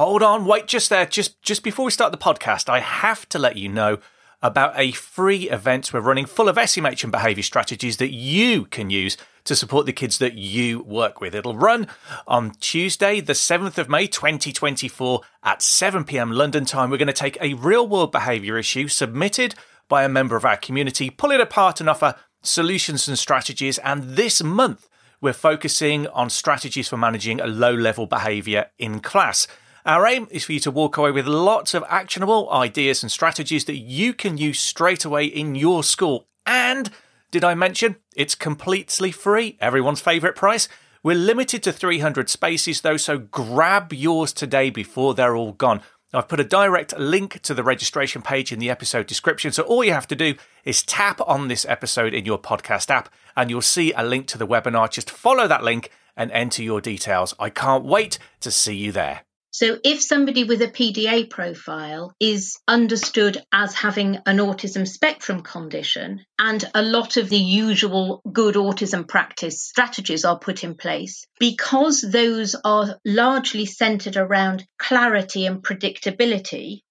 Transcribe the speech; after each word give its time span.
hold 0.00 0.22
on, 0.22 0.46
wait 0.46 0.66
just 0.66 0.88
there. 0.88 1.04
Just 1.04 1.42
just 1.42 1.62
before 1.62 1.84
we 1.84 1.90
start 1.90 2.10
the 2.10 2.16
podcast, 2.16 2.70
I 2.70 2.80
have 2.80 3.28
to 3.28 3.38
let 3.38 3.56
you 3.56 3.68
know 3.68 3.98
about 4.40 4.72
a 4.74 4.92
free 4.92 5.50
event 5.50 5.92
we're 5.92 6.00
running 6.00 6.24
full 6.24 6.48
of 6.48 6.56
SMH 6.56 7.02
and 7.02 7.12
behaviour 7.12 7.42
strategies 7.42 7.98
that 7.98 8.10
you 8.10 8.64
can 8.64 8.88
use 8.88 9.18
to 9.44 9.54
support 9.54 9.84
the 9.84 9.92
kids 9.92 10.16
that 10.16 10.36
you 10.36 10.80
work 10.84 11.20
with. 11.20 11.34
It'll 11.34 11.54
run 11.54 11.86
on 12.26 12.52
Tuesday, 12.60 13.20
the 13.20 13.34
7th 13.34 13.76
of 13.76 13.90
May 13.90 14.06
2024 14.06 15.20
at 15.42 15.60
7 15.60 16.04
pm 16.04 16.32
London 16.32 16.64
time. 16.64 16.88
We're 16.88 16.96
going 16.96 17.06
to 17.08 17.12
take 17.12 17.36
a 17.38 17.52
real 17.52 17.86
world 17.86 18.10
behaviour 18.10 18.56
issue 18.56 18.88
submitted 18.88 19.54
by 19.86 20.04
a 20.04 20.08
member 20.08 20.34
of 20.34 20.46
our 20.46 20.56
community, 20.56 21.10
pull 21.10 21.30
it 21.30 21.42
apart 21.42 21.78
and 21.78 21.90
offer 21.90 22.14
solutions 22.40 23.06
and 23.06 23.18
strategies. 23.18 23.76
And 23.76 24.16
this 24.16 24.42
month, 24.42 24.88
we're 25.20 25.34
focusing 25.34 26.06
on 26.06 26.30
strategies 26.30 26.88
for 26.88 26.96
managing 26.96 27.38
a 27.38 27.46
low 27.46 27.74
level 27.74 28.06
behaviour 28.06 28.70
in 28.78 29.00
class. 29.00 29.46
Our 29.90 30.06
aim 30.06 30.28
is 30.30 30.44
for 30.44 30.52
you 30.52 30.60
to 30.60 30.70
walk 30.70 30.98
away 30.98 31.10
with 31.10 31.26
lots 31.26 31.74
of 31.74 31.82
actionable 31.88 32.48
ideas 32.52 33.02
and 33.02 33.10
strategies 33.10 33.64
that 33.64 33.78
you 33.78 34.14
can 34.14 34.38
use 34.38 34.60
straight 34.60 35.04
away 35.04 35.24
in 35.24 35.56
your 35.56 35.82
school. 35.82 36.28
And 36.46 36.90
did 37.32 37.42
I 37.42 37.56
mention 37.56 37.96
it's 38.14 38.36
completely 38.36 39.10
free? 39.10 39.58
Everyone's 39.60 40.00
favourite 40.00 40.36
price? 40.36 40.68
We're 41.02 41.16
limited 41.16 41.64
to 41.64 41.72
300 41.72 42.30
spaces 42.30 42.82
though, 42.82 42.98
so 42.98 43.18
grab 43.18 43.92
yours 43.92 44.32
today 44.32 44.70
before 44.70 45.14
they're 45.14 45.34
all 45.34 45.54
gone. 45.54 45.82
I've 46.14 46.28
put 46.28 46.38
a 46.38 46.44
direct 46.44 46.96
link 46.96 47.42
to 47.42 47.52
the 47.52 47.64
registration 47.64 48.22
page 48.22 48.52
in 48.52 48.60
the 48.60 48.70
episode 48.70 49.08
description, 49.08 49.50
so 49.50 49.64
all 49.64 49.82
you 49.82 49.92
have 49.92 50.06
to 50.06 50.14
do 50.14 50.36
is 50.64 50.84
tap 50.84 51.20
on 51.26 51.48
this 51.48 51.66
episode 51.68 52.14
in 52.14 52.24
your 52.24 52.38
podcast 52.38 52.90
app 52.90 53.12
and 53.36 53.50
you'll 53.50 53.60
see 53.60 53.92
a 53.94 54.04
link 54.04 54.28
to 54.28 54.38
the 54.38 54.46
webinar. 54.46 54.88
Just 54.88 55.10
follow 55.10 55.48
that 55.48 55.64
link 55.64 55.90
and 56.16 56.30
enter 56.30 56.62
your 56.62 56.80
details. 56.80 57.34
I 57.40 57.50
can't 57.50 57.84
wait 57.84 58.20
to 58.38 58.52
see 58.52 58.76
you 58.76 58.92
there. 58.92 59.22
So, 59.52 59.80
if 59.82 60.00
somebody 60.00 60.44
with 60.44 60.62
a 60.62 60.68
PDA 60.68 61.28
profile 61.28 62.14
is 62.20 62.56
understood 62.68 63.44
as 63.52 63.74
having 63.74 64.18
an 64.24 64.36
autism 64.36 64.86
spectrum 64.86 65.42
condition, 65.42 66.24
and 66.38 66.64
a 66.72 66.82
lot 66.82 67.16
of 67.16 67.28
the 67.28 67.36
usual 67.36 68.22
good 68.32 68.54
autism 68.54 69.08
practice 69.08 69.60
strategies 69.60 70.24
are 70.24 70.38
put 70.38 70.62
in 70.62 70.76
place, 70.76 71.24
because 71.40 72.00
those 72.00 72.54
are 72.64 73.00
largely 73.04 73.66
centered 73.66 74.16
around 74.16 74.64
clarity 74.78 75.46
and 75.46 75.64
predictability, 75.64 76.82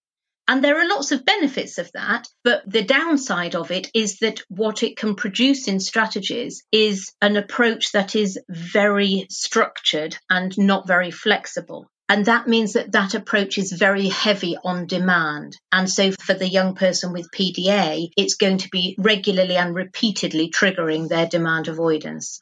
and 0.49 0.61
there 0.61 0.81
are 0.81 0.89
lots 0.89 1.13
of 1.13 1.23
benefits 1.23 1.77
of 1.77 1.91
that, 1.93 2.27
but 2.43 2.63
the 2.65 2.83
downside 2.83 3.55
of 3.55 3.71
it 3.71 3.89
is 3.93 4.17
that 4.17 4.41
what 4.49 4.83
it 4.83 4.97
can 4.97 5.15
produce 5.15 5.69
in 5.69 5.79
strategies 5.79 6.63
is 6.71 7.13
an 7.21 7.37
approach 7.37 7.93
that 7.93 8.17
is 8.17 8.37
very 8.49 9.27
structured 9.29 10.17
and 10.29 10.57
not 10.57 10.87
very 10.87 11.11
flexible. 11.11 11.87
And 12.09 12.25
that 12.25 12.47
means 12.47 12.73
that 12.73 12.91
that 12.93 13.13
approach 13.13 13.59
is 13.59 13.71
very 13.71 14.07
heavy 14.09 14.57
on 14.63 14.87
demand. 14.87 15.55
And 15.71 15.87
so 15.87 16.11
for 16.11 16.33
the 16.33 16.49
young 16.49 16.73
person 16.73 17.13
with 17.13 17.29
PDA, 17.31 18.09
it's 18.17 18.33
going 18.33 18.57
to 18.57 18.69
be 18.69 18.95
regularly 18.97 19.55
and 19.55 19.75
repeatedly 19.75 20.49
triggering 20.49 21.07
their 21.07 21.27
demand 21.27 21.67
avoidance. 21.67 22.41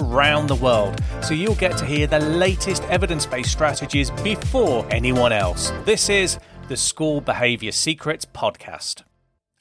the 0.00 0.58
world, 0.62 0.98
so 1.22 1.34
you'll 1.34 1.54
get 1.54 1.76
to 1.76 1.84
hear 1.84 2.06
the 2.06 2.18
latest 2.18 2.82
evidence 2.84 3.26
based 3.26 3.52
strategies 3.52 4.10
before 4.22 4.86
anyone 4.90 5.32
else. 5.32 5.72
This 5.84 6.08
is 6.08 6.38
the 6.68 6.76
School 6.76 7.20
Behaviour 7.20 7.70
Secrets 7.70 8.24
Podcast. 8.24 9.02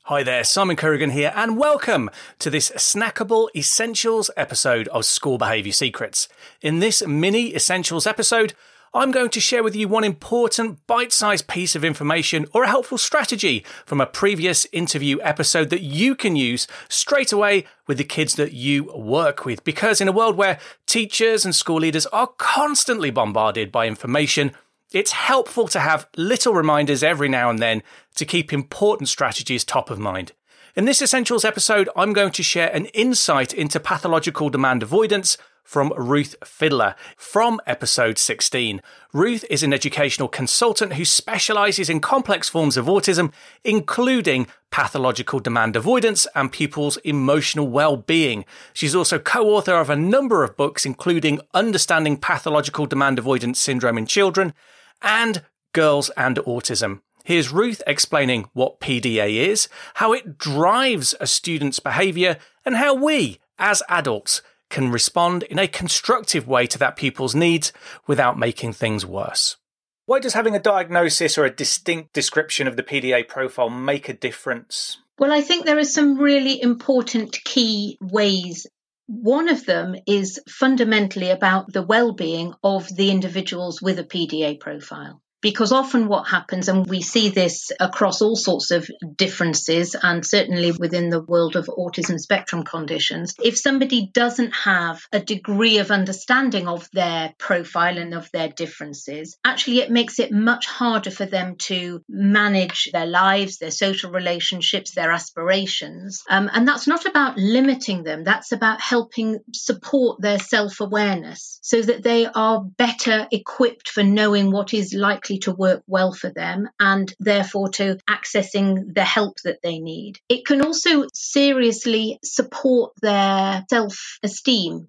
Hi 0.03 0.23
there, 0.23 0.43
Simon 0.45 0.77
Corrigan 0.77 1.09
here, 1.09 1.33
and 1.35 1.57
welcome 1.57 2.09
to 2.39 2.49
this 2.49 2.71
snackable 2.71 3.49
essentials 3.53 4.31
episode 4.37 4.87
of 4.87 5.03
School 5.03 5.37
Behaviour 5.37 5.73
Secrets. 5.73 6.29
In 6.61 6.79
this 6.79 7.05
mini 7.05 7.53
essentials 7.53 8.07
episode, 8.07 8.53
I'm 8.91 9.11
going 9.11 9.29
to 9.29 9.39
share 9.39 9.61
with 9.61 9.75
you 9.75 9.87
one 9.87 10.03
important 10.03 10.85
bite 10.87 11.13
sized 11.13 11.47
piece 11.47 11.75
of 11.75 11.85
information 11.85 12.47
or 12.53 12.63
a 12.63 12.67
helpful 12.67 12.97
strategy 12.97 13.63
from 13.85 14.01
a 14.01 14.07
previous 14.07 14.65
interview 14.71 15.19
episode 15.21 15.69
that 15.69 15.81
you 15.81 16.15
can 16.15 16.35
use 16.35 16.67
straight 16.87 17.31
away 17.31 17.65
with 17.85 17.99
the 17.99 18.03
kids 18.03 18.33
that 18.35 18.53
you 18.53 18.85
work 18.95 19.45
with. 19.45 19.63
Because 19.63 20.01
in 20.01 20.07
a 20.07 20.11
world 20.11 20.35
where 20.35 20.57
teachers 20.87 21.45
and 21.45 21.53
school 21.53 21.77
leaders 21.77 22.07
are 22.07 22.31
constantly 22.37 23.11
bombarded 23.11 23.71
by 23.71 23.85
information, 23.85 24.53
it's 24.91 25.11
helpful 25.11 25.67
to 25.67 25.79
have 25.79 26.07
little 26.17 26.55
reminders 26.55 27.03
every 27.03 27.29
now 27.29 27.51
and 27.51 27.59
then 27.59 27.83
to 28.15 28.25
keep 28.25 28.51
important 28.51 29.07
strategies 29.07 29.63
top 29.63 29.91
of 29.91 29.99
mind. 29.99 30.31
In 30.75 30.85
this 30.85 31.01
Essentials 31.01 31.45
episode, 31.45 31.89
I'm 31.95 32.13
going 32.13 32.31
to 32.31 32.43
share 32.43 32.73
an 32.75 32.85
insight 32.87 33.53
into 33.53 33.79
pathological 33.79 34.49
demand 34.49 34.81
avoidance 34.81 35.37
from 35.69 35.93
Ruth 35.95 36.35
Fidler 36.43 36.95
from 37.15 37.61
episode 37.67 38.17
16. 38.17 38.81
Ruth 39.13 39.45
is 39.51 39.61
an 39.61 39.71
educational 39.71 40.27
consultant 40.27 40.93
who 40.93 41.05
specializes 41.05 41.91
in 41.91 41.99
complex 41.99 42.49
forms 42.49 42.75
of 42.75 42.87
autism, 42.87 43.31
including 43.63 44.47
pathological 44.71 45.39
demand 45.39 45.75
avoidance 45.75 46.25
and 46.33 46.51
pupils' 46.51 46.97
emotional 47.03 47.67
well 47.67 47.97
being. 47.97 48.45
She's 48.73 48.95
also 48.95 49.19
co 49.19 49.47
author 49.51 49.75
of 49.75 49.91
a 49.91 49.95
number 49.95 50.43
of 50.43 50.57
books, 50.57 50.87
including 50.87 51.39
Understanding 51.53 52.17
Pathological 52.17 52.87
Demand 52.87 53.19
Avoidance 53.19 53.59
Syndrome 53.59 53.99
in 53.99 54.07
Children 54.07 54.55
and 55.03 55.43
Girls 55.73 56.09
and 56.17 56.37
Autism. 56.37 57.01
Here's 57.23 57.51
Ruth 57.51 57.83
explaining 57.85 58.49
what 58.53 58.79
PDA 58.79 59.35
is, 59.35 59.69
how 59.93 60.13
it 60.13 60.39
drives 60.39 61.13
a 61.19 61.27
student's 61.27 61.79
behaviour, 61.79 62.37
and 62.65 62.77
how 62.77 62.95
we, 62.95 63.37
as 63.59 63.83
adults, 63.87 64.41
can 64.69 64.91
respond 64.91 65.43
in 65.43 65.59
a 65.59 65.67
constructive 65.67 66.47
way 66.47 66.67
to 66.67 66.77
that 66.79 66.95
pupil's 66.95 67.35
needs 67.35 67.73
without 68.07 68.37
making 68.37 68.73
things 68.73 69.05
worse. 69.05 69.57
Why 70.05 70.19
does 70.19 70.33
having 70.33 70.55
a 70.55 70.59
diagnosis 70.59 71.37
or 71.37 71.45
a 71.45 71.55
distinct 71.55 72.13
description 72.13 72.67
of 72.67 72.75
the 72.75 72.83
PDA 72.83 73.27
profile 73.27 73.69
make 73.69 74.09
a 74.09 74.13
difference? 74.13 74.97
Well, 75.19 75.31
I 75.31 75.41
think 75.41 75.65
there 75.65 75.77
are 75.77 75.83
some 75.83 76.17
really 76.17 76.61
important 76.61 77.37
key 77.43 77.97
ways. 78.01 78.65
One 79.07 79.49
of 79.49 79.65
them 79.65 79.95
is 80.07 80.39
fundamentally 80.47 81.29
about 81.29 81.71
the 81.71 81.83
well 81.83 82.13
being 82.13 82.53
of 82.63 82.87
the 82.95 83.11
individuals 83.11 83.81
with 83.81 83.99
a 83.99 84.03
PDA 84.03 84.59
profile 84.59 85.21
because 85.41 85.71
often 85.71 86.07
what 86.07 86.27
happens, 86.27 86.67
and 86.67 86.87
we 86.87 87.01
see 87.01 87.29
this 87.29 87.71
across 87.79 88.21
all 88.21 88.35
sorts 88.35 88.71
of 88.71 88.89
differences, 89.15 89.95
and 90.01 90.25
certainly 90.25 90.71
within 90.71 91.09
the 91.09 91.21
world 91.21 91.55
of 91.55 91.67
autism 91.67 92.19
spectrum 92.19 92.63
conditions, 92.63 93.35
if 93.41 93.57
somebody 93.57 94.09
doesn't 94.13 94.51
have 94.51 95.01
a 95.11 95.19
degree 95.19 95.77
of 95.77 95.91
understanding 95.91 96.67
of 96.67 96.89
their 96.91 97.33
profile 97.37 97.97
and 97.97 98.13
of 98.13 98.29
their 98.31 98.49
differences, 98.49 99.37
actually 99.45 99.79
it 99.79 99.91
makes 99.91 100.19
it 100.19 100.31
much 100.31 100.65
harder 100.65 101.11
for 101.11 101.25
them 101.25 101.55
to 101.55 102.03
manage 102.09 102.89
their 102.91 103.05
lives, 103.05 103.57
their 103.57 103.71
social 103.71 104.11
relationships, 104.11 104.93
their 104.93 105.11
aspirations. 105.11 106.23
Um, 106.29 106.49
and 106.53 106.67
that's 106.67 106.87
not 106.87 107.05
about 107.05 107.37
limiting 107.37 108.03
them, 108.03 108.23
that's 108.23 108.51
about 108.51 108.81
helping 108.81 109.39
support 109.53 110.21
their 110.21 110.39
self 110.39 110.79
awareness 110.81 111.59
so 111.61 111.81
that 111.81 112.03
they 112.03 112.25
are 112.25 112.63
better 112.63 113.27
equipped 113.31 113.89
for 113.89 114.03
knowing 114.03 114.51
what 114.51 114.73
is 114.73 114.93
likely 114.93 115.28
likely 115.29 115.39
to 115.39 115.51
work 115.51 115.83
well 115.87 116.11
for 116.11 116.29
them 116.29 116.67
and 116.79 117.13
therefore 117.19 117.69
to 117.69 117.97
accessing 118.09 118.93
the 118.93 119.03
help 119.03 119.37
that 119.43 119.61
they 119.61 119.79
need. 119.79 120.19
It 120.27 120.45
can 120.45 120.61
also 120.61 121.05
seriously 121.13 122.19
support 122.23 122.93
their 123.01 123.63
self 123.69 124.17
esteem 124.23 124.87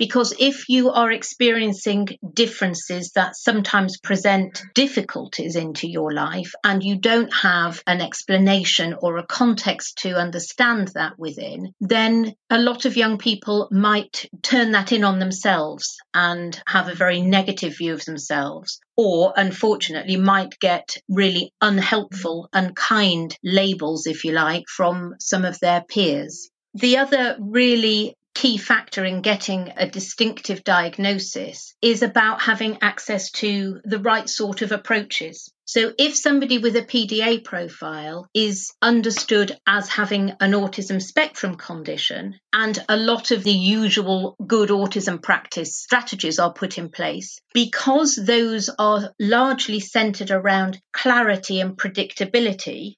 because 0.00 0.32
if 0.38 0.70
you 0.70 0.88
are 0.88 1.12
experiencing 1.12 2.08
differences 2.32 3.12
that 3.16 3.36
sometimes 3.36 3.98
present 3.98 4.62
difficulties 4.74 5.56
into 5.56 5.86
your 5.86 6.10
life 6.10 6.54
and 6.64 6.82
you 6.82 6.96
don't 6.96 7.30
have 7.34 7.82
an 7.86 8.00
explanation 8.00 8.96
or 9.02 9.18
a 9.18 9.26
context 9.26 9.98
to 9.98 10.16
understand 10.16 10.88
that 10.94 11.18
within, 11.18 11.74
then 11.82 12.34
a 12.48 12.58
lot 12.58 12.86
of 12.86 12.96
young 12.96 13.18
people 13.18 13.68
might 13.70 14.26
turn 14.42 14.72
that 14.72 14.90
in 14.90 15.04
on 15.04 15.18
themselves 15.18 15.98
and 16.14 16.58
have 16.66 16.88
a 16.88 16.94
very 16.94 17.20
negative 17.20 17.76
view 17.76 17.92
of 17.92 18.02
themselves 18.06 18.80
or 18.96 19.34
unfortunately 19.36 20.16
might 20.16 20.58
get 20.60 20.96
really 21.10 21.52
unhelpful, 21.60 22.48
unkind 22.54 23.36
labels, 23.44 24.06
if 24.06 24.24
you 24.24 24.32
like, 24.32 24.64
from 24.66 25.14
some 25.20 25.44
of 25.44 25.60
their 25.60 25.82
peers. 25.82 26.48
The 26.72 26.98
other 26.98 27.36
really 27.38 28.16
key 28.34 28.56
factor 28.56 29.04
in 29.04 29.22
getting 29.22 29.72
a 29.76 29.88
distinctive 29.88 30.64
diagnosis 30.64 31.74
is 31.82 32.02
about 32.02 32.40
having 32.40 32.78
access 32.80 33.30
to 33.30 33.80
the 33.84 33.98
right 33.98 34.28
sort 34.28 34.62
of 34.62 34.72
approaches. 34.72 35.52
So, 35.64 35.92
if 35.98 36.16
somebody 36.16 36.58
with 36.58 36.74
a 36.74 36.82
PDA 36.82 37.44
profile 37.44 38.26
is 38.34 38.72
understood 38.82 39.56
as 39.68 39.88
having 39.88 40.30
an 40.40 40.50
autism 40.50 41.00
spectrum 41.00 41.54
condition, 41.56 42.40
and 42.52 42.76
a 42.88 42.96
lot 42.96 43.30
of 43.30 43.44
the 43.44 43.52
usual 43.52 44.34
good 44.44 44.70
autism 44.70 45.22
practice 45.22 45.76
strategies 45.76 46.40
are 46.40 46.52
put 46.52 46.76
in 46.76 46.90
place, 46.90 47.38
because 47.54 48.16
those 48.16 48.68
are 48.80 49.12
largely 49.20 49.78
centered 49.78 50.32
around 50.32 50.80
clarity 50.92 51.60
and 51.60 51.76
predictability, 51.76 52.94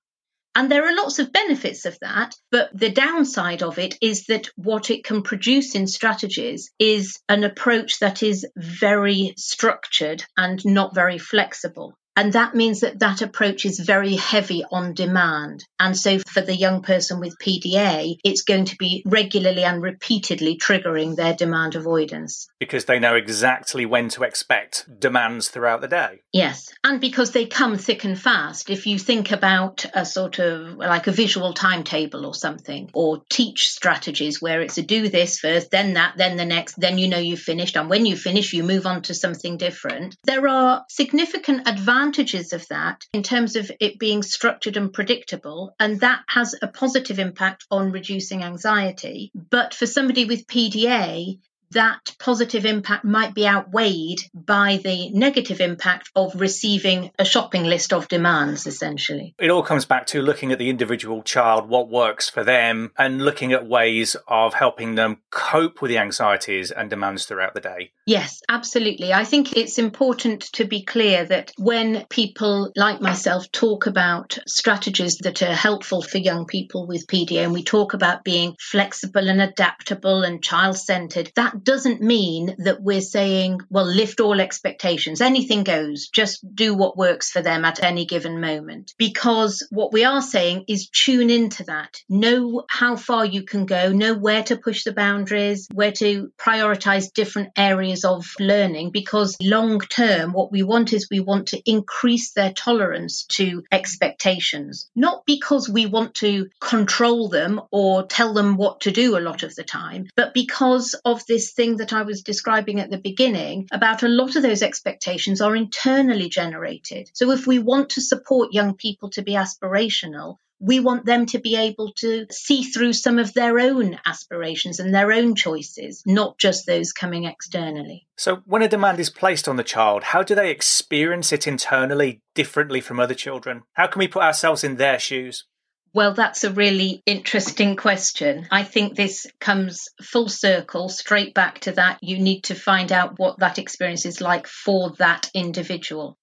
and 0.54 0.70
there 0.70 0.86
are 0.86 0.94
lots 0.94 1.18
of 1.18 1.32
benefits 1.32 1.86
of 1.86 1.98
that, 2.00 2.34
but 2.50 2.70
the 2.74 2.90
downside 2.90 3.62
of 3.62 3.78
it 3.78 3.96
is 4.02 4.26
that 4.26 4.48
what 4.56 4.90
it 4.90 5.04
can 5.04 5.22
produce 5.22 5.74
in 5.74 5.86
strategies 5.86 6.70
is 6.78 7.18
an 7.28 7.44
approach 7.44 7.98
that 8.00 8.22
is 8.22 8.46
very 8.56 9.34
structured 9.36 10.24
and 10.36 10.62
not 10.64 10.94
very 10.94 11.18
flexible. 11.18 11.94
And 12.16 12.34
that 12.34 12.54
means 12.54 12.80
that 12.80 12.98
that 12.98 13.22
approach 13.22 13.64
is 13.64 13.80
very 13.80 14.16
heavy 14.16 14.64
on 14.70 14.94
demand. 14.94 15.64
And 15.80 15.96
so 15.96 16.18
for 16.18 16.42
the 16.42 16.54
young 16.54 16.82
person 16.82 17.20
with 17.20 17.38
PDA, 17.38 18.16
it's 18.24 18.42
going 18.42 18.66
to 18.66 18.76
be 18.76 19.02
regularly 19.06 19.64
and 19.64 19.82
repeatedly 19.82 20.58
triggering 20.58 21.16
their 21.16 21.34
demand 21.34 21.74
avoidance. 21.74 22.48
Because 22.58 22.84
they 22.84 22.98
know 22.98 23.14
exactly 23.14 23.86
when 23.86 24.08
to 24.10 24.24
expect 24.24 24.86
demands 25.00 25.48
throughout 25.48 25.80
the 25.80 25.88
day. 25.88 26.22
Yes. 26.32 26.72
And 26.84 27.00
because 27.00 27.30
they 27.32 27.46
come 27.46 27.78
thick 27.78 28.04
and 28.04 28.18
fast. 28.18 28.68
If 28.68 28.86
you 28.86 28.98
think 28.98 29.32
about 29.32 29.86
a 29.94 30.04
sort 30.04 30.38
of 30.38 30.76
like 30.76 31.06
a 31.06 31.12
visual 31.12 31.54
timetable 31.54 32.26
or 32.26 32.34
something, 32.34 32.90
or 32.92 33.22
teach 33.30 33.68
strategies 33.70 34.40
where 34.40 34.60
it's 34.60 34.78
a 34.78 34.82
do 34.82 35.08
this 35.08 35.38
first, 35.38 35.70
then 35.70 35.94
that, 35.94 36.14
then 36.16 36.36
the 36.36 36.44
next, 36.44 36.78
then 36.78 36.98
you 36.98 37.08
know 37.08 37.18
you've 37.18 37.40
finished. 37.40 37.76
And 37.76 37.88
when 37.88 38.04
you 38.06 38.16
finish, 38.16 38.52
you 38.52 38.62
move 38.62 38.86
on 38.86 39.02
to 39.02 39.14
something 39.14 39.56
different. 39.56 40.16
There 40.24 40.46
are 40.46 40.84
significant 40.88 41.66
advantages 41.66 42.01
advantages 42.02 42.52
of 42.52 42.66
that 42.66 43.06
in 43.12 43.22
terms 43.22 43.54
of 43.54 43.70
it 43.78 43.96
being 43.96 44.24
structured 44.24 44.76
and 44.76 44.92
predictable, 44.92 45.72
and 45.78 46.00
that 46.00 46.20
has 46.26 46.56
a 46.60 46.66
positive 46.66 47.20
impact 47.20 47.64
on 47.70 47.92
reducing 47.92 48.42
anxiety. 48.42 49.30
But 49.34 49.72
for 49.72 49.86
somebody 49.86 50.24
with 50.24 50.48
PDA, 50.48 51.38
that 51.72 52.14
positive 52.18 52.64
impact 52.64 53.04
might 53.04 53.34
be 53.34 53.46
outweighed 53.46 54.20
by 54.34 54.80
the 54.82 55.10
negative 55.10 55.60
impact 55.60 56.10
of 56.14 56.40
receiving 56.40 57.10
a 57.18 57.24
shopping 57.24 57.64
list 57.64 57.92
of 57.92 58.08
demands, 58.08 58.66
essentially. 58.66 59.34
It 59.38 59.50
all 59.50 59.62
comes 59.62 59.84
back 59.84 60.06
to 60.08 60.22
looking 60.22 60.52
at 60.52 60.58
the 60.58 60.70
individual 60.70 61.22
child, 61.22 61.68
what 61.68 61.88
works 61.88 62.28
for 62.28 62.44
them, 62.44 62.92
and 62.98 63.24
looking 63.24 63.52
at 63.52 63.66
ways 63.66 64.16
of 64.28 64.54
helping 64.54 64.94
them 64.94 65.18
cope 65.30 65.82
with 65.82 65.90
the 65.90 65.98
anxieties 65.98 66.70
and 66.70 66.90
demands 66.90 67.26
throughout 67.26 67.54
the 67.54 67.60
day. 67.60 67.92
Yes, 68.06 68.40
absolutely. 68.48 69.12
I 69.12 69.24
think 69.24 69.56
it's 69.56 69.78
important 69.78 70.42
to 70.54 70.64
be 70.64 70.84
clear 70.84 71.24
that 71.24 71.52
when 71.58 72.04
people 72.10 72.72
like 72.76 73.00
myself 73.00 73.50
talk 73.52 73.86
about 73.86 74.38
strategies 74.46 75.18
that 75.18 75.42
are 75.42 75.54
helpful 75.54 76.02
for 76.02 76.18
young 76.18 76.46
people 76.46 76.86
with 76.86 77.06
PDA, 77.06 77.44
and 77.44 77.52
we 77.52 77.62
talk 77.62 77.94
about 77.94 78.24
being 78.24 78.56
flexible 78.60 79.28
and 79.28 79.40
adaptable 79.40 80.22
and 80.22 80.42
child 80.42 80.76
centered, 80.76 81.30
that 81.36 81.61
doesn't 81.64 82.00
mean 82.00 82.56
that 82.58 82.82
we're 82.82 83.00
saying, 83.00 83.60
well, 83.70 83.86
lift 83.86 84.20
all 84.20 84.40
expectations. 84.40 85.20
Anything 85.20 85.64
goes. 85.64 86.08
Just 86.08 86.44
do 86.54 86.74
what 86.74 86.96
works 86.96 87.30
for 87.30 87.42
them 87.42 87.64
at 87.64 87.82
any 87.82 88.04
given 88.06 88.40
moment. 88.40 88.94
Because 88.98 89.66
what 89.70 89.92
we 89.92 90.04
are 90.04 90.22
saying 90.22 90.64
is 90.68 90.88
tune 90.88 91.30
into 91.30 91.64
that. 91.64 92.02
Know 92.08 92.64
how 92.68 92.96
far 92.96 93.24
you 93.24 93.42
can 93.42 93.66
go, 93.66 93.92
know 93.92 94.14
where 94.14 94.42
to 94.44 94.56
push 94.56 94.84
the 94.84 94.92
boundaries, 94.92 95.68
where 95.72 95.92
to 95.92 96.32
prioritize 96.38 97.12
different 97.12 97.50
areas 97.56 98.04
of 98.04 98.26
learning. 98.38 98.90
Because 98.90 99.36
long 99.40 99.80
term, 99.80 100.32
what 100.32 100.52
we 100.52 100.62
want 100.62 100.92
is 100.92 101.08
we 101.10 101.20
want 101.20 101.48
to 101.48 101.62
increase 101.70 102.32
their 102.32 102.52
tolerance 102.52 103.24
to 103.24 103.62
expectations, 103.70 104.90
not 104.94 105.24
because 105.26 105.68
we 105.68 105.86
want 105.86 106.14
to 106.14 106.48
control 106.60 107.28
them 107.28 107.60
or 107.70 108.04
tell 108.04 108.34
them 108.34 108.56
what 108.56 108.80
to 108.80 108.90
do 108.90 109.16
a 109.16 109.20
lot 109.20 109.42
of 109.42 109.54
the 109.54 109.64
time, 109.64 110.08
but 110.16 110.34
because 110.34 110.94
of 111.04 111.24
this 111.26 111.51
thing 111.54 111.76
that 111.78 111.92
I 111.92 112.02
was 112.02 112.22
describing 112.22 112.80
at 112.80 112.90
the 112.90 112.98
beginning 112.98 113.68
about 113.72 114.02
a 114.02 114.08
lot 114.08 114.36
of 114.36 114.42
those 114.42 114.62
expectations 114.62 115.40
are 115.40 115.56
internally 115.56 116.28
generated. 116.28 117.10
So 117.14 117.30
if 117.30 117.46
we 117.46 117.58
want 117.58 117.90
to 117.90 118.00
support 118.00 118.52
young 118.52 118.74
people 118.74 119.10
to 119.10 119.22
be 119.22 119.32
aspirational, 119.32 120.38
we 120.62 120.78
want 120.78 121.04
them 121.04 121.26
to 121.26 121.40
be 121.40 121.56
able 121.56 121.92
to 121.92 122.26
see 122.30 122.62
through 122.62 122.92
some 122.92 123.18
of 123.18 123.34
their 123.34 123.58
own 123.58 123.98
aspirations 124.06 124.78
and 124.78 124.94
their 124.94 125.10
own 125.12 125.34
choices, 125.34 126.04
not 126.06 126.38
just 126.38 126.66
those 126.66 126.92
coming 126.92 127.24
externally. 127.24 128.06
So, 128.16 128.42
when 128.46 128.62
a 128.62 128.68
demand 128.68 129.00
is 129.00 129.10
placed 129.10 129.48
on 129.48 129.56
the 129.56 129.64
child, 129.64 130.04
how 130.04 130.22
do 130.22 130.36
they 130.36 130.50
experience 130.50 131.32
it 131.32 131.48
internally 131.48 132.20
differently 132.34 132.80
from 132.80 133.00
other 133.00 133.14
children? 133.14 133.62
How 133.72 133.88
can 133.88 133.98
we 133.98 134.06
put 134.06 134.22
ourselves 134.22 134.62
in 134.62 134.76
their 134.76 135.00
shoes? 135.00 135.44
Well, 135.94 136.14
that's 136.14 136.42
a 136.44 136.52
really 136.52 137.02
interesting 137.04 137.76
question. 137.76 138.48
I 138.50 138.62
think 138.64 138.96
this 138.96 139.26
comes 139.40 139.88
full 140.02 140.28
circle, 140.28 140.88
straight 140.88 141.34
back 141.34 141.60
to 141.60 141.72
that. 141.72 141.98
You 142.00 142.18
need 142.18 142.44
to 142.44 142.54
find 142.54 142.90
out 142.90 143.18
what 143.18 143.40
that 143.40 143.58
experience 143.58 144.06
is 144.06 144.20
like 144.20 144.46
for 144.46 144.92
that 144.98 145.30
individual. 145.34 146.16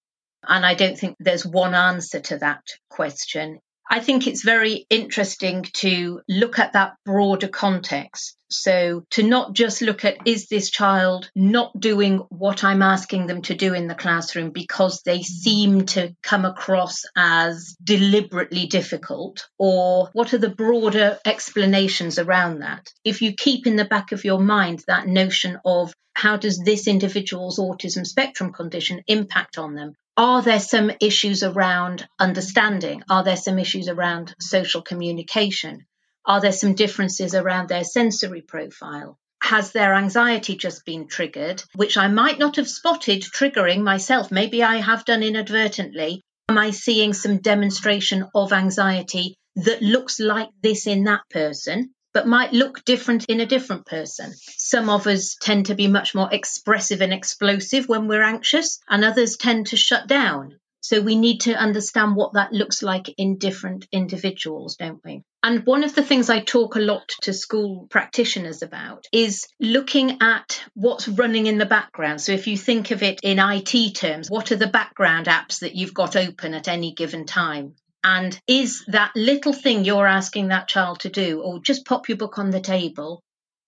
And 0.47 0.65
I 0.65 0.73
don't 0.73 0.97
think 0.97 1.17
there's 1.19 1.45
one 1.45 1.75
answer 1.75 2.19
to 2.19 2.37
that 2.39 2.63
question. 2.89 3.59
I 3.91 4.01
think 4.01 4.27
it's 4.27 4.43
very 4.43 4.85
interesting 4.91 5.63
to 5.77 6.21
look 6.29 6.59
at 6.59 6.73
that 6.73 6.93
broader 7.05 7.47
context. 7.47 8.37
So, 8.51 9.05
to 9.11 9.23
not 9.23 9.53
just 9.53 9.81
look 9.81 10.05
at 10.05 10.27
is 10.27 10.47
this 10.47 10.69
child 10.69 11.29
not 11.35 11.79
doing 11.79 12.19
what 12.29 12.63
I'm 12.63 12.83
asking 12.83 13.25
them 13.25 13.41
to 13.43 13.55
do 13.55 13.73
in 13.73 13.87
the 13.87 13.95
classroom 13.95 14.51
because 14.51 15.01
they 15.01 15.23
seem 15.23 15.87
to 15.87 16.15
come 16.21 16.45
across 16.45 17.01
as 17.15 17.75
deliberately 17.83 18.67
difficult, 18.67 19.47
or 19.57 20.09
what 20.13 20.33
are 20.35 20.39
the 20.39 20.49
broader 20.49 21.17
explanations 21.25 22.19
around 22.19 22.59
that? 22.59 22.87
If 23.03 23.23
you 23.23 23.33
keep 23.33 23.65
in 23.65 23.75
the 23.75 23.85
back 23.85 24.11
of 24.11 24.23
your 24.23 24.39
mind 24.39 24.83
that 24.87 25.07
notion 25.07 25.59
of 25.65 25.93
how 26.13 26.37
does 26.37 26.59
this 26.59 26.87
individual's 26.87 27.59
autism 27.59 28.05
spectrum 28.05 28.51
condition 28.51 29.01
impact 29.07 29.57
on 29.57 29.73
them? 29.73 29.93
Are 30.19 30.41
there 30.41 30.59
some 30.59 30.91
issues 30.99 31.43
around 31.43 32.05
understanding? 32.19 33.01
Are 33.09 33.23
there 33.23 33.37
some 33.37 33.57
issues 33.57 33.87
around 33.87 34.35
social 34.41 34.81
communication? 34.81 35.85
Are 36.25 36.41
there 36.41 36.51
some 36.51 36.75
differences 36.75 37.33
around 37.33 37.69
their 37.69 37.85
sensory 37.85 38.41
profile? 38.41 39.17
Has 39.41 39.71
their 39.71 39.93
anxiety 39.93 40.57
just 40.57 40.83
been 40.83 41.07
triggered, 41.07 41.63
which 41.73 41.95
I 41.95 42.09
might 42.09 42.37
not 42.37 42.57
have 42.57 42.67
spotted 42.67 43.21
triggering 43.21 43.81
myself? 43.81 44.29
Maybe 44.29 44.61
I 44.61 44.81
have 44.81 45.05
done 45.05 45.23
inadvertently. 45.23 46.21
Am 46.49 46.57
I 46.57 46.71
seeing 46.71 47.13
some 47.13 47.37
demonstration 47.37 48.27
of 48.35 48.51
anxiety 48.51 49.37
that 49.55 49.81
looks 49.81 50.19
like 50.19 50.49
this 50.61 50.85
in 50.85 51.05
that 51.05 51.21
person? 51.29 51.93
But 52.13 52.27
might 52.27 52.53
look 52.53 52.83
different 52.85 53.25
in 53.25 53.39
a 53.39 53.45
different 53.45 53.85
person. 53.85 54.33
Some 54.57 54.89
of 54.89 55.07
us 55.07 55.35
tend 55.39 55.67
to 55.67 55.75
be 55.75 55.87
much 55.87 56.15
more 56.15 56.29
expressive 56.31 57.01
and 57.01 57.13
explosive 57.13 57.87
when 57.87 58.07
we're 58.07 58.23
anxious, 58.23 58.79
and 58.89 59.03
others 59.03 59.37
tend 59.37 59.67
to 59.67 59.77
shut 59.77 60.07
down. 60.07 60.59
So 60.81 61.01
we 61.01 61.15
need 61.15 61.41
to 61.41 61.53
understand 61.53 62.15
what 62.15 62.33
that 62.33 62.53
looks 62.53 62.81
like 62.81 63.09
in 63.17 63.37
different 63.37 63.85
individuals, 63.91 64.75
don't 64.77 65.03
we? 65.03 65.23
And 65.43 65.65
one 65.65 65.83
of 65.83 65.93
the 65.93 66.03
things 66.03 66.29
I 66.29 66.39
talk 66.39 66.75
a 66.75 66.79
lot 66.79 67.07
to 67.21 67.33
school 67.33 67.87
practitioners 67.89 68.61
about 68.61 69.05
is 69.11 69.47
looking 69.59 70.21
at 70.21 70.61
what's 70.73 71.07
running 71.07 71.47
in 71.47 71.57
the 71.57 71.65
background. 71.65 72.21
So 72.21 72.31
if 72.31 72.47
you 72.47 72.57
think 72.57 72.91
of 72.91 73.03
it 73.03 73.19
in 73.23 73.39
IT 73.39 73.95
terms, 73.95 74.29
what 74.29 74.51
are 74.51 74.57
the 74.57 74.67
background 74.67 75.27
apps 75.27 75.59
that 75.59 75.75
you've 75.75 75.93
got 75.93 76.15
open 76.15 76.53
at 76.53 76.67
any 76.67 76.93
given 76.93 77.25
time? 77.25 77.75
And 78.03 78.39
is 78.47 78.83
that 78.87 79.11
little 79.15 79.53
thing 79.53 79.83
you're 79.83 80.07
asking 80.07 80.47
that 80.49 80.67
child 80.67 81.01
to 81.01 81.09
do, 81.09 81.41
or 81.41 81.59
just 81.59 81.85
pop 81.85 82.07
your 82.07 82.17
book 82.17 82.39
on 82.39 82.49
the 82.49 82.61
table, 82.61 83.21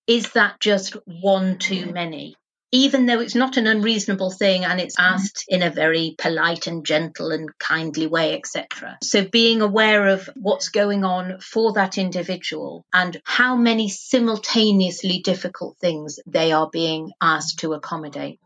is 0.08 0.32
that 0.34 0.60
just 0.60 0.96
one 1.06 1.58
too 1.58 1.92
many? 1.92 2.36
Even 2.74 3.06
though 3.06 3.20
it's 3.20 3.36
not 3.36 3.58
an 3.58 3.68
unreasonable 3.68 4.32
thing 4.32 4.64
and 4.64 4.80
it's 4.80 4.96
asked 4.98 5.44
in 5.50 5.62
a 5.62 5.70
very 5.70 6.16
polite 6.18 6.68
and 6.68 6.86
gentle 6.86 7.32
and 7.32 7.50
kindly 7.60 8.08
way, 8.08 8.34
etc. 8.38 8.98
So 9.04 9.26
being 9.26 9.62
aware 9.62 10.08
of 10.08 10.30
what's 10.38 10.70
going 10.70 11.04
on 11.04 11.42
for 11.42 11.74
that 11.74 11.98
individual 11.98 12.86
and 12.94 13.22
how 13.26 13.58
many 13.58 13.90
simultaneously 13.90 15.20
difficult 15.20 15.78
things 15.80 16.20
they 16.26 16.54
are 16.54 16.70
being 16.72 17.12
asked 17.22 17.60
to 17.60 17.74
accommodate. 17.74 18.40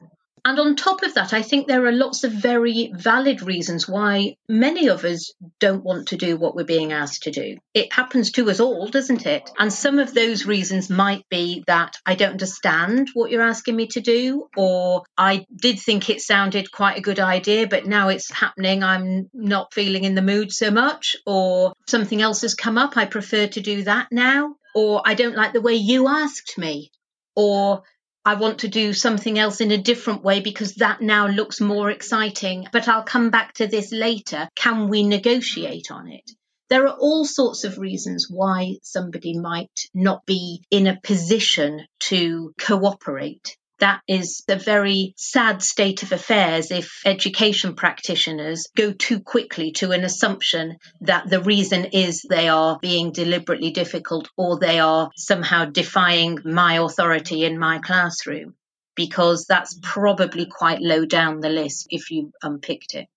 And 0.45 0.59
on 0.59 0.75
top 0.75 1.01
of 1.01 1.15
that, 1.15 1.33
I 1.33 1.41
think 1.41 1.67
there 1.67 1.85
are 1.87 1.91
lots 1.91 2.23
of 2.23 2.31
very 2.31 2.91
valid 2.93 3.41
reasons 3.41 3.87
why 3.87 4.35
many 4.47 4.89
of 4.89 5.03
us 5.03 5.33
don't 5.59 5.83
want 5.83 6.09
to 6.09 6.17
do 6.17 6.37
what 6.37 6.55
we're 6.55 6.65
being 6.65 6.93
asked 6.93 7.23
to 7.23 7.31
do. 7.31 7.57
It 7.73 7.91
happens 7.91 8.31
to 8.33 8.47
us 8.51 8.59
all, 8.59 8.87
doesn't 8.87 9.25
it? 9.25 9.49
And 9.57 9.73
some 9.73 9.97
of 9.97 10.13
those 10.13 10.45
reasons 10.45 10.87
might 10.87 11.27
be 11.31 11.63
that 11.65 11.97
I 12.05 12.13
don't 12.13 12.33
understand 12.33 13.09
what 13.15 13.31
you're 13.31 13.41
asking 13.41 13.75
me 13.75 13.87
to 13.87 14.01
do, 14.01 14.47
or 14.55 15.03
I 15.17 15.47
did 15.59 15.79
think 15.79 16.11
it 16.11 16.21
sounded 16.21 16.71
quite 16.71 16.99
a 16.99 17.01
good 17.01 17.19
idea, 17.19 17.65
but 17.65 17.87
now 17.87 18.09
it's 18.09 18.31
happening. 18.31 18.83
I'm 18.83 19.31
not 19.33 19.73
feeling 19.73 20.03
in 20.03 20.13
the 20.13 20.21
mood 20.21 20.51
so 20.51 20.69
much, 20.69 21.15
or 21.25 21.73
something 21.87 22.21
else 22.21 22.41
has 22.41 22.53
come 22.53 22.77
up. 22.77 22.97
I 22.97 23.05
prefer 23.05 23.47
to 23.47 23.61
do 23.61 23.83
that 23.83 24.09
now 24.11 24.55
or 24.75 25.01
I 25.05 25.13
don't 25.13 25.37
like 25.37 25.53
the 25.53 25.61
way 25.61 25.75
you 25.75 26.09
asked 26.09 26.57
me, 26.57 26.91
or 27.33 27.83
I 28.27 28.33
want 28.33 28.59
to 28.59 28.67
do 28.67 28.91
something 28.93 29.37
else 29.37 29.61
in 29.61 29.69
a 29.69 29.77
different 29.77 30.23
way 30.23 30.39
because 30.39 30.75
that 30.75 30.99
now 30.99 31.27
looks 31.27 31.61
more 31.61 31.91
exciting, 31.91 32.67
but 32.71 32.87
I'll 32.87 33.03
come 33.03 33.29
back 33.29 33.53
to 33.55 33.67
this 33.67 33.91
later. 33.91 34.49
Can 34.55 34.89
we 34.89 35.03
negotiate 35.03 35.91
on 35.91 36.11
it? 36.11 36.31
There 36.67 36.87
are 36.87 36.97
all 36.97 37.25
sorts 37.25 37.63
of 37.65 37.77
reasons 37.77 38.25
why 38.27 38.77
somebody 38.81 39.37
might 39.37 39.79
not 39.93 40.25
be 40.25 40.63
in 40.71 40.87
a 40.87 40.99
position 40.99 41.85
to 41.99 42.53
cooperate 42.59 43.55
that 43.79 44.01
is 44.07 44.43
a 44.47 44.55
very 44.55 45.13
sad 45.17 45.61
state 45.61 46.03
of 46.03 46.11
affairs 46.11 46.71
if 46.71 47.01
education 47.05 47.75
practitioners 47.75 48.67
go 48.75 48.91
too 48.91 49.19
quickly 49.19 49.71
to 49.73 49.91
an 49.91 50.03
assumption 50.03 50.77
that 51.01 51.29
the 51.29 51.41
reason 51.41 51.85
is 51.85 52.25
they 52.29 52.47
are 52.47 52.79
being 52.81 53.11
deliberately 53.11 53.71
difficult 53.71 54.29
or 54.37 54.57
they 54.57 54.79
are 54.79 55.09
somehow 55.15 55.65
defying 55.65 56.39
my 56.45 56.75
authority 56.75 57.43
in 57.43 57.59
my 57.59 57.79
classroom, 57.79 58.55
because 58.95 59.45
that's 59.47 59.77
probably 59.81 60.45
quite 60.45 60.81
low 60.81 61.05
down 61.05 61.41
the 61.41 61.49
list 61.49 61.87
if 61.89 62.11
you 62.11 62.31
unpicked 62.41 62.95
it. 62.95 63.07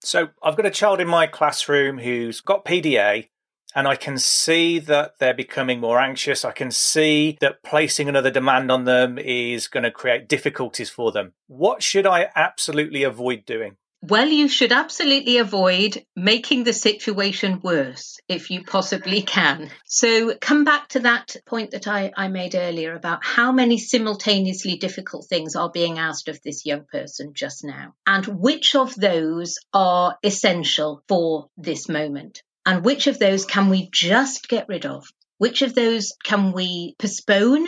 So 0.00 0.28
I've 0.42 0.56
got 0.56 0.66
a 0.66 0.70
child 0.70 1.00
in 1.00 1.08
my 1.08 1.26
classroom 1.26 1.98
who's 1.98 2.40
got 2.40 2.64
PDA 2.64 3.28
and 3.74 3.86
I 3.86 3.96
can 3.96 4.18
see 4.18 4.78
that 4.80 5.18
they're 5.18 5.34
becoming 5.34 5.80
more 5.80 6.00
anxious. 6.00 6.44
I 6.44 6.52
can 6.52 6.70
see 6.70 7.36
that 7.40 7.62
placing 7.62 8.08
another 8.08 8.30
demand 8.30 8.70
on 8.70 8.84
them 8.84 9.18
is 9.18 9.66
going 9.68 9.84
to 9.84 9.90
create 9.90 10.28
difficulties 10.28 10.90
for 10.90 11.12
them. 11.12 11.32
What 11.46 11.82
should 11.82 12.06
I 12.06 12.30
absolutely 12.34 13.02
avoid 13.02 13.44
doing? 13.44 13.76
Well, 14.00 14.28
you 14.28 14.46
should 14.46 14.70
absolutely 14.70 15.38
avoid 15.38 16.04
making 16.14 16.62
the 16.62 16.72
situation 16.72 17.60
worse 17.60 18.20
if 18.28 18.48
you 18.48 18.62
possibly 18.62 19.22
can. 19.22 19.70
So, 19.86 20.36
come 20.40 20.62
back 20.62 20.90
to 20.90 21.00
that 21.00 21.34
point 21.44 21.72
that 21.72 21.88
I, 21.88 22.12
I, 22.16 22.28
made 22.28 22.54
earlier 22.54 22.94
about 22.94 23.24
how 23.24 23.50
many 23.50 23.76
simultaneously 23.76 24.76
difficult 24.76 25.26
things 25.28 25.56
are 25.56 25.68
being 25.68 25.98
asked 25.98 26.28
of 26.28 26.40
this 26.42 26.64
young 26.64 26.84
person 26.84 27.32
just 27.34 27.64
now, 27.64 27.94
and 28.06 28.24
which 28.24 28.76
of 28.76 28.94
those 28.94 29.56
are 29.74 30.16
essential 30.22 31.02
for 31.08 31.48
this 31.56 31.88
moment. 31.88 32.44
And 32.68 32.84
which 32.84 33.06
of 33.06 33.18
those 33.18 33.46
can 33.46 33.70
we 33.70 33.88
just 33.90 34.46
get 34.46 34.68
rid 34.68 34.84
of? 34.84 35.06
Which 35.38 35.62
of 35.62 35.74
those 35.74 36.12
can 36.22 36.52
we 36.52 36.96
postpone? 36.98 37.66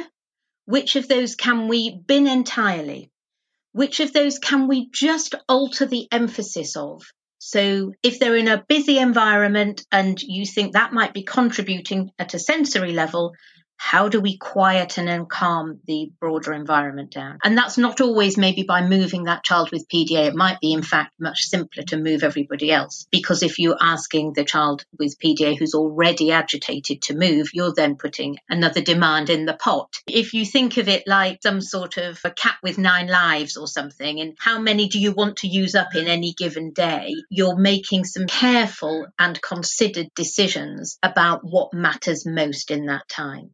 Which 0.67 0.95
of 0.95 1.09
those 1.09 1.37
can 1.37 1.69
we 1.69 1.99
bin 2.07 2.27
entirely? 2.27 3.11
Which 3.73 4.01
of 4.01 4.13
those 4.13 4.39
can 4.39 4.69
we 4.69 4.91
just 4.91 5.35
alter 5.49 5.87
the 5.87 6.07
emphasis 6.13 6.77
of? 6.77 7.01
So, 7.39 7.95
if 8.03 8.19
they're 8.19 8.37
in 8.37 8.49
a 8.49 8.63
busy 8.69 8.99
environment 8.99 9.87
and 9.91 10.21
you 10.21 10.45
think 10.45 10.75
that 10.75 10.93
might 10.93 11.15
be 11.15 11.23
contributing 11.23 12.11
at 12.19 12.35
a 12.35 12.39
sensory 12.39 12.93
level, 12.93 13.33
how 13.83 14.09
do 14.09 14.21
we 14.21 14.37
quieten 14.37 15.09
and 15.09 15.29
calm 15.29 15.81
the 15.87 16.13
broader 16.21 16.53
environment 16.53 17.11
down? 17.11 17.39
And 17.43 17.57
that's 17.57 17.79
not 17.79 18.03
always 18.03 18.37
maybe 18.37 18.63
by 18.63 18.87
moving 18.87 19.25
that 19.25 19.43
child 19.43 19.73
with 19.73 19.89
PDA. 19.89 20.27
It 20.27 20.35
might 20.35 20.61
be, 20.61 20.75
in 20.75 20.83
fact, 20.83 21.15
much 21.19 21.45
simpler 21.45 21.83
to 21.85 21.97
move 21.97 22.23
everybody 22.23 22.71
else. 22.71 23.09
Because 23.11 23.43
if 23.43 23.59
you're 23.59 23.79
asking 23.81 24.35
the 24.35 24.45
child 24.45 24.85
with 24.99 25.19
PDA 25.19 25.59
who's 25.59 25.75
already 25.75 26.31
agitated 26.31 27.03
to 27.03 27.17
move, 27.17 27.49
you're 27.55 27.73
then 27.75 27.97
putting 27.97 28.37
another 28.51 28.83
demand 28.83 29.31
in 29.31 29.47
the 29.47 29.55
pot. 29.55 29.97
If 30.07 30.35
you 30.35 30.45
think 30.45 30.77
of 30.77 30.87
it 30.87 31.05
like 31.07 31.41
some 31.43 31.63
sort 31.63 31.97
of 31.97 32.21
a 32.23 32.31
cat 32.31 32.59
with 32.63 32.77
nine 32.77 33.09
lives 33.09 33.57
or 33.57 33.67
something, 33.67 34.21
and 34.21 34.37
how 34.39 34.61
many 34.61 34.89
do 34.89 35.01
you 35.01 35.13
want 35.13 35.39
to 35.39 35.49
use 35.49 35.75
up 35.75 35.97
in 35.97 36.07
any 36.07 36.35
given 36.35 36.73
day, 36.73 37.15
you're 37.31 37.57
making 37.57 38.05
some 38.05 38.27
careful 38.27 39.07
and 39.19 39.41
considered 39.41 40.11
decisions 40.15 40.99
about 41.03 41.41
what 41.43 41.73
matters 41.73 42.27
most 42.27 42.71
in 42.71 42.87
that 42.87 43.09
time. 43.09 43.51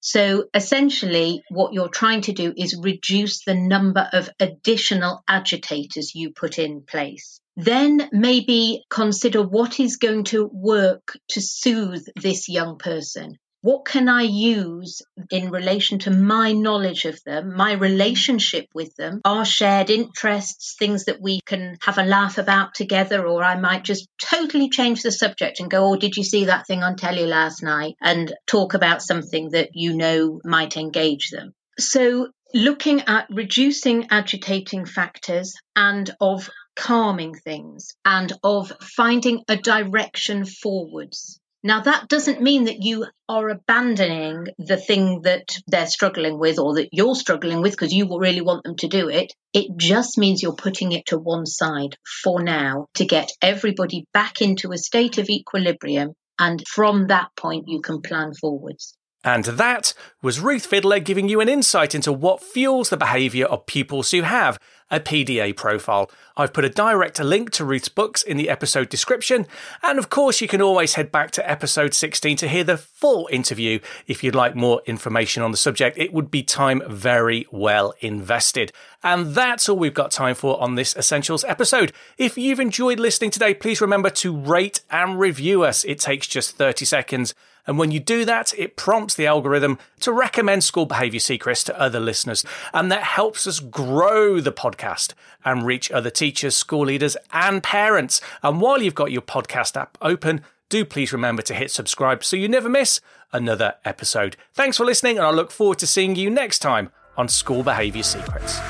So 0.00 0.44
essentially, 0.54 1.42
what 1.50 1.72
you're 1.72 1.88
trying 1.88 2.22
to 2.22 2.32
do 2.32 2.52
is 2.56 2.78
reduce 2.80 3.44
the 3.44 3.54
number 3.54 4.08
of 4.12 4.30
additional 4.38 5.22
agitators 5.28 6.14
you 6.14 6.30
put 6.30 6.58
in 6.58 6.82
place. 6.82 7.40
Then 7.56 8.08
maybe 8.12 8.84
consider 8.88 9.42
what 9.42 9.80
is 9.80 9.96
going 9.96 10.24
to 10.24 10.48
work 10.52 11.18
to 11.30 11.40
soothe 11.40 12.06
this 12.14 12.48
young 12.48 12.78
person 12.78 13.38
what 13.60 13.84
can 13.84 14.08
I 14.08 14.22
use 14.22 15.02
in 15.30 15.50
relation 15.50 15.98
to 16.00 16.10
my 16.10 16.52
knowledge 16.52 17.04
of 17.04 17.22
them, 17.24 17.54
my 17.56 17.72
relationship 17.72 18.66
with 18.74 18.94
them, 18.96 19.20
our 19.24 19.44
shared 19.44 19.90
interests, 19.90 20.76
things 20.78 21.04
that 21.06 21.20
we 21.20 21.40
can 21.44 21.76
have 21.82 21.98
a 21.98 22.04
laugh 22.04 22.38
about 22.38 22.74
together, 22.74 23.26
or 23.26 23.42
I 23.42 23.58
might 23.58 23.84
just 23.84 24.08
totally 24.18 24.68
change 24.68 25.02
the 25.02 25.10
subject 25.10 25.60
and 25.60 25.70
go, 25.70 25.92
Oh, 25.92 25.96
did 25.96 26.16
you 26.16 26.24
see 26.24 26.46
that 26.46 26.66
thing 26.66 26.82
on 26.82 26.96
telly 26.96 27.26
last 27.26 27.62
night? 27.62 27.96
and 28.00 28.32
talk 28.46 28.74
about 28.74 29.02
something 29.02 29.50
that 29.50 29.70
you 29.74 29.94
know 29.96 30.40
might 30.44 30.76
engage 30.76 31.30
them. 31.30 31.52
So, 31.78 32.28
looking 32.54 33.02
at 33.02 33.26
reducing 33.30 34.06
agitating 34.10 34.86
factors 34.86 35.54
and 35.76 36.10
of 36.20 36.48
calming 36.74 37.34
things 37.34 37.94
and 38.04 38.32
of 38.42 38.72
finding 38.80 39.42
a 39.48 39.56
direction 39.56 40.44
forwards. 40.44 41.40
Now, 41.68 41.82
that 41.82 42.08
doesn't 42.08 42.40
mean 42.40 42.64
that 42.64 42.82
you 42.82 43.04
are 43.28 43.50
abandoning 43.50 44.46
the 44.56 44.78
thing 44.78 45.20
that 45.24 45.54
they're 45.66 45.86
struggling 45.86 46.38
with 46.38 46.58
or 46.58 46.76
that 46.76 46.88
you're 46.92 47.14
struggling 47.14 47.60
with 47.60 47.72
because 47.72 47.92
you 47.92 48.08
really 48.18 48.40
want 48.40 48.64
them 48.64 48.76
to 48.76 48.88
do 48.88 49.10
it. 49.10 49.34
It 49.52 49.76
just 49.76 50.16
means 50.16 50.42
you're 50.42 50.54
putting 50.54 50.92
it 50.92 51.04
to 51.08 51.18
one 51.18 51.44
side 51.44 51.98
for 52.22 52.42
now 52.42 52.86
to 52.94 53.04
get 53.04 53.32
everybody 53.42 54.06
back 54.14 54.40
into 54.40 54.72
a 54.72 54.78
state 54.78 55.18
of 55.18 55.28
equilibrium. 55.28 56.14
And 56.38 56.66
from 56.66 57.08
that 57.08 57.28
point, 57.36 57.64
you 57.66 57.82
can 57.82 58.00
plan 58.00 58.32
forwards. 58.32 58.96
And 59.28 59.44
that 59.44 59.92
was 60.22 60.40
Ruth 60.40 60.70
Fidler 60.70 61.04
giving 61.04 61.28
you 61.28 61.42
an 61.42 61.50
insight 61.50 61.94
into 61.94 62.10
what 62.10 62.42
fuels 62.42 62.88
the 62.88 62.96
behaviour 62.96 63.44
of 63.44 63.66
pupils 63.66 64.10
who 64.10 64.22
have 64.22 64.58
a 64.90 65.00
PDA 65.00 65.54
profile. 65.54 66.10
I've 66.34 66.54
put 66.54 66.64
a 66.64 66.70
direct 66.70 67.20
link 67.20 67.50
to 67.50 67.64
Ruth's 67.66 67.90
books 67.90 68.22
in 68.22 68.38
the 68.38 68.48
episode 68.48 68.88
description. 68.88 69.46
And 69.82 69.98
of 69.98 70.08
course, 70.08 70.40
you 70.40 70.48
can 70.48 70.62
always 70.62 70.94
head 70.94 71.12
back 71.12 71.30
to 71.32 71.50
episode 71.50 71.92
16 71.92 72.38
to 72.38 72.48
hear 72.48 72.64
the 72.64 72.78
full 72.78 73.28
interview 73.30 73.80
if 74.06 74.24
you'd 74.24 74.34
like 74.34 74.56
more 74.56 74.80
information 74.86 75.42
on 75.42 75.50
the 75.50 75.58
subject. 75.58 75.98
It 75.98 76.14
would 76.14 76.30
be 76.30 76.42
time 76.42 76.80
very 76.88 77.46
well 77.52 77.92
invested. 78.00 78.72
And 79.04 79.34
that's 79.34 79.68
all 79.68 79.76
we've 79.76 79.92
got 79.92 80.10
time 80.10 80.36
for 80.36 80.58
on 80.58 80.74
this 80.74 80.96
Essentials 80.96 81.44
episode. 81.44 81.92
If 82.16 82.38
you've 82.38 82.60
enjoyed 82.60 82.98
listening 82.98 83.30
today, 83.30 83.52
please 83.52 83.82
remember 83.82 84.08
to 84.08 84.34
rate 84.34 84.80
and 84.90 85.20
review 85.20 85.64
us. 85.64 85.84
It 85.84 85.98
takes 85.98 86.26
just 86.26 86.56
30 86.56 86.86
seconds. 86.86 87.34
And 87.68 87.78
when 87.78 87.92
you 87.92 88.00
do 88.00 88.24
that, 88.24 88.52
it 88.58 88.76
prompts 88.76 89.14
the 89.14 89.26
algorithm 89.26 89.78
to 90.00 90.10
recommend 90.10 90.64
School 90.64 90.86
Behaviour 90.86 91.20
Secrets 91.20 91.62
to 91.64 91.80
other 91.80 92.00
listeners. 92.00 92.44
And 92.72 92.90
that 92.90 93.04
helps 93.04 93.46
us 93.46 93.60
grow 93.60 94.40
the 94.40 94.50
podcast 94.50 95.12
and 95.44 95.66
reach 95.66 95.92
other 95.92 96.10
teachers, 96.10 96.56
school 96.56 96.86
leaders, 96.86 97.16
and 97.30 97.62
parents. 97.62 98.20
And 98.42 98.60
while 98.60 98.82
you've 98.82 98.94
got 98.94 99.12
your 99.12 99.22
podcast 99.22 99.76
app 99.76 99.98
open, 100.00 100.40
do 100.70 100.84
please 100.84 101.12
remember 101.12 101.42
to 101.42 101.54
hit 101.54 101.70
subscribe 101.70 102.24
so 102.24 102.36
you 102.36 102.48
never 102.48 102.68
miss 102.68 103.00
another 103.32 103.74
episode. 103.84 104.36
Thanks 104.54 104.78
for 104.78 104.84
listening, 104.86 105.18
and 105.18 105.26
I 105.26 105.30
look 105.30 105.50
forward 105.50 105.78
to 105.80 105.86
seeing 105.86 106.16
you 106.16 106.30
next 106.30 106.60
time 106.60 106.90
on 107.16 107.28
School 107.28 107.62
Behaviour 107.62 108.02
Secrets. 108.02 108.60